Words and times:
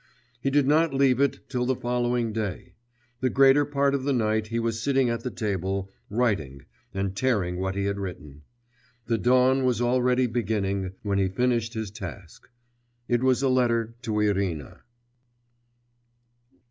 He 0.41 0.49
did 0.49 0.65
not 0.67 0.95
leave 0.95 1.19
it 1.19 1.47
till 1.47 1.67
the 1.67 1.75
following 1.75 2.33
day: 2.33 2.73
the 3.19 3.29
greater 3.29 3.65
part 3.65 3.93
of 3.93 4.03
the 4.03 4.13
night 4.13 4.47
he 4.47 4.57
was 4.57 4.81
sitting 4.81 5.11
at 5.11 5.21
the 5.21 5.29
table, 5.29 5.91
writing, 6.09 6.63
and 6.91 7.15
tearing 7.15 7.57
what 7.57 7.75
he 7.75 7.85
had 7.85 7.99
written.... 7.99 8.41
The 9.05 9.19
dawn 9.19 9.63
was 9.63 9.79
already 9.79 10.25
beginning 10.25 10.93
when 11.03 11.19
he 11.19 11.27
finished 11.27 11.75
his 11.75 11.91
task 11.91 12.49
it 13.07 13.21
was 13.21 13.43
a 13.43 13.47
letter 13.49 13.93
to 14.01 14.19
Irina. 14.19 14.81